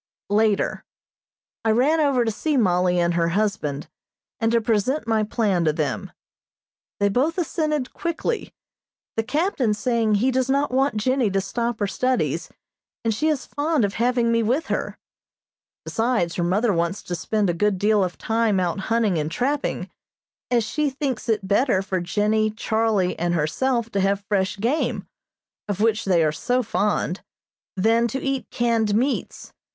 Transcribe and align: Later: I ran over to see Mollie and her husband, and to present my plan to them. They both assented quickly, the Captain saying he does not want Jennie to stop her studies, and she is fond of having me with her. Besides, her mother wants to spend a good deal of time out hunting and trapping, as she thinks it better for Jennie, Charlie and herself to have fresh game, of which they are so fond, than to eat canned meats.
Later: 0.31 0.83
I 1.63 1.69
ran 1.69 1.99
over 1.99 2.25
to 2.25 2.31
see 2.31 2.57
Mollie 2.57 2.99
and 2.99 3.13
her 3.13 3.27
husband, 3.27 3.87
and 4.39 4.51
to 4.51 4.59
present 4.59 5.05
my 5.05 5.21
plan 5.21 5.63
to 5.65 5.73
them. 5.73 6.11
They 6.99 7.07
both 7.07 7.37
assented 7.37 7.93
quickly, 7.93 8.51
the 9.15 9.21
Captain 9.21 9.75
saying 9.75 10.15
he 10.15 10.31
does 10.31 10.49
not 10.49 10.71
want 10.71 10.97
Jennie 10.97 11.29
to 11.29 11.39
stop 11.39 11.77
her 11.79 11.85
studies, 11.85 12.49
and 13.05 13.13
she 13.13 13.27
is 13.27 13.45
fond 13.45 13.85
of 13.85 13.93
having 13.93 14.31
me 14.31 14.41
with 14.41 14.69
her. 14.69 14.97
Besides, 15.85 16.33
her 16.33 16.43
mother 16.43 16.73
wants 16.73 17.03
to 17.03 17.13
spend 17.13 17.47
a 17.47 17.53
good 17.53 17.77
deal 17.77 18.03
of 18.03 18.17
time 18.17 18.59
out 18.59 18.79
hunting 18.79 19.19
and 19.19 19.29
trapping, 19.31 19.87
as 20.49 20.63
she 20.63 20.89
thinks 20.89 21.29
it 21.29 21.47
better 21.47 21.83
for 21.83 21.99
Jennie, 22.01 22.49
Charlie 22.49 23.19
and 23.19 23.35
herself 23.35 23.91
to 23.91 23.99
have 23.99 24.25
fresh 24.27 24.57
game, 24.57 25.05
of 25.67 25.79
which 25.79 26.05
they 26.05 26.23
are 26.23 26.31
so 26.31 26.63
fond, 26.63 27.21
than 27.75 28.07
to 28.07 28.19
eat 28.19 28.49
canned 28.49 28.95
meats. 28.95 29.53